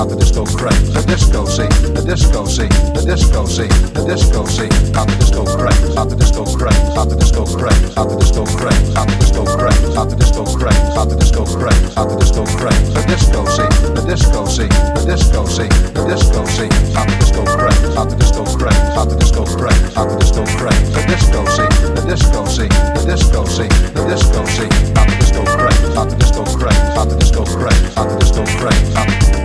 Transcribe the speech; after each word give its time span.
got 0.00 0.08
the 0.08 0.16
disco 0.16 0.46
craze. 0.56 0.80
The 0.96 1.04
disco 1.04 1.44
scene, 1.44 1.68
the 1.92 2.00
disco 2.00 2.48
scene, 2.48 2.72
the 2.96 3.04
disco 3.04 3.44
scene, 3.44 3.68
the 3.92 4.00
disco 4.08 4.48
scene, 4.48 4.72
got 4.96 5.04
the 5.04 5.16
disco 5.20 5.44
craze. 5.44 5.76
Got 5.92 6.08
the 6.08 6.16
disco 6.16 6.44
craze, 6.56 6.80
got 6.96 7.12
the 7.12 7.16
disco 7.20 7.44
craze, 7.44 7.84
got 7.92 8.08
the 8.08 8.16
disco 8.16 8.48
craze, 8.48 8.80
got 8.96 9.04
the 9.12 9.16
disco 9.20 9.44
craze, 9.44 9.92
got 9.92 10.08
the 10.08 10.16
disco 10.16 10.44
craze, 10.56 10.80
got 10.96 11.04
the 11.04 11.16
disco 11.20 11.44
craze, 11.44 11.84
got 11.92 12.08
the 12.08 12.16
disco 12.16 12.48
craze. 12.56 12.88
The 12.96 13.02
disco 13.12 13.44
scene, 13.44 13.68
the 13.92 14.02
disco 14.08 14.40
scene, 14.48 14.72
the 14.96 15.04
disco 15.04 15.44
scene, 15.44 15.74
the 15.92 16.02
disco 16.08 16.40
scene, 16.48 16.72
got 16.96 17.04
the 17.04 17.16
disco 17.20 17.44
craze, 17.44 17.84
got 17.92 18.08
the 18.08 18.16
disco 18.16 18.44
craze, 18.56 18.80
got 18.96 19.04
the 19.04 19.16
disco 19.20 19.44
craze, 19.44 19.84
got 19.92 20.08
the 20.08 20.16
disco 20.16 20.42
craze. 20.56 20.80
The 20.96 21.02
disco 21.12 21.40
scene, 21.44 21.72
the 21.92 22.02
disco 22.08 22.40
scene, 22.48 22.72
the 22.96 23.04
disco 23.04 23.44
scene, 23.44 23.72
the 23.92 24.02
disco 24.08 24.40
scene, 24.48 24.72
got 24.96 25.04
the 25.12 25.16
disco 25.20 25.44
craze, 25.44 25.92
got 25.92 26.08
the 26.08 26.16
disco 26.16 26.42
craze, 26.56 26.88
got 26.96 27.04
the 27.04 27.16
disco 27.20 27.44
craze, 27.44 27.84
got 27.92 28.08
the 28.08 28.16
disco 28.16 28.48
craze, 28.48 28.88
got 28.96 29.04
the 29.04 29.16
disco 29.20 29.28
craze. 29.28 29.39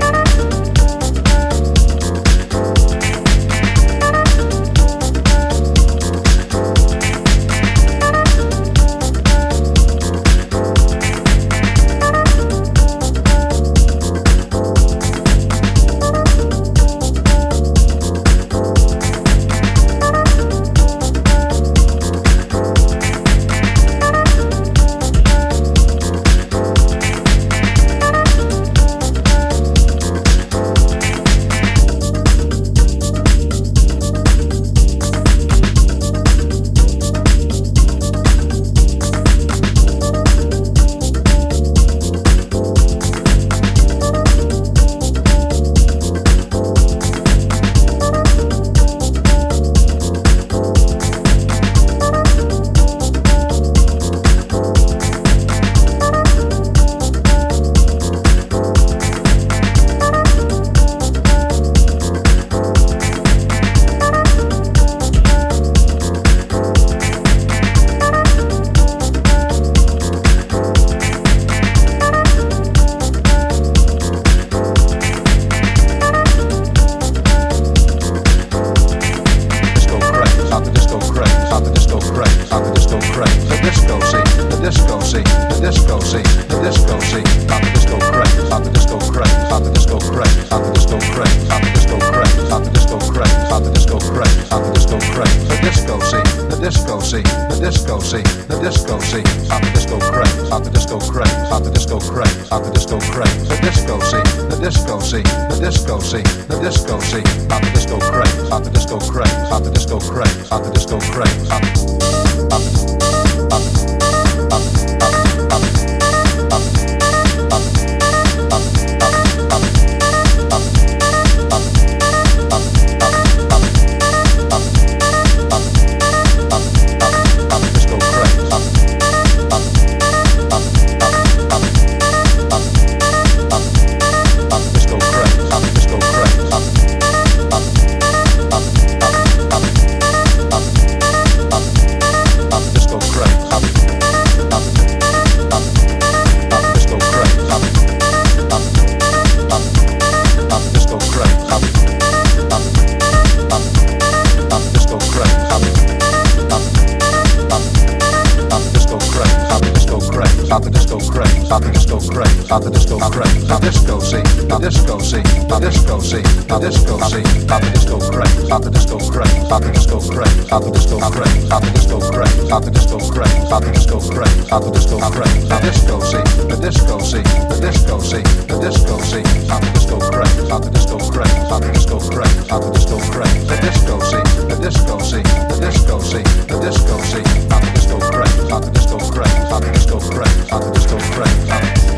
by 162.55 162.63
the 162.63 162.71
disco 162.71 162.95
craze. 163.11 163.43
By 163.43 163.59
disco 163.59 163.99
scene, 163.99 164.23
by 164.47 164.59
disco 164.59 164.95
scene, 164.99 165.27
by 165.49 165.59
disco 165.59 165.99
scene, 165.99 166.23
by 166.47 166.59
disco 166.63 166.95
scene, 167.03 167.47
by 167.47 167.59
the 167.59 167.67
disco 167.75 167.99
craze. 167.99 168.47
By 168.47 168.59
the 168.63 168.71
disco 168.71 168.95
craze, 169.11 169.43
by 169.43 169.59
the 169.59 169.71
disco 169.75 169.99
craze, 169.99 170.47
by 170.47 170.63
the 170.63 170.71
disco 170.71 171.03
craze, 171.11 171.43
by 171.51 171.59
the 171.59 171.71
disco 171.75 171.99
craze, 171.99 172.47
by 172.47 172.59
the 172.63 172.71
disco 172.71 172.99
craze, 173.11 173.43
by 173.51 173.59
the 173.59 173.71
disco 173.75 173.99
craze, 173.99 174.47
by 174.47 174.59
the 174.63 174.71
disco 174.71 174.95
craze. 175.11 175.43
By 175.51 175.59
disco 175.59 175.99
scene, 175.99 176.23
the 176.47 176.55
disco 176.55 176.95
scene, 177.03 177.27
the 177.51 177.59
disco 177.59 177.99
scene, 177.99 178.23
the 178.47 178.55
disco 178.63 178.95
scene, 179.03 179.27
by 179.51 179.59
the 179.59 179.69
disco 179.75 179.99
craze, 179.99 180.47
by 180.47 180.59
the 180.63 180.69
disco 180.71 180.95
craze, 181.11 181.35
by 181.51 181.59
the 181.59 181.71
disco 181.75 181.99
craze, 182.07 182.39
by 182.47 182.55
the 182.55 182.71
disco 182.71 182.97
craze. 183.11 183.35
The 183.51 183.57
disco 183.67 183.99
scene, 183.99 184.27
the 184.47 184.55
disco 184.63 184.95
scene, 185.03 185.27
the 185.51 185.59
disco 185.59 185.99
scene, 185.99 186.23
the 186.47 186.55
disco 186.63 186.95
scene, 187.03 187.27
by 187.51 187.59
the 187.59 187.67
disco 187.75 187.99
craze, 187.99 188.47
by 188.47 188.63
the 188.63 188.71
disco 188.71 188.95
craze, 189.11 189.43
by 189.51 189.59
the 189.59 189.71
disco 189.75 189.99
craze, 189.99 190.47
by 190.47 190.55
the 190.55 190.71
disco 190.71 190.95
craze, 191.03 191.43
by 191.43 191.51
the 191.51 191.51
disco 191.51 191.91
craze. 191.91 191.94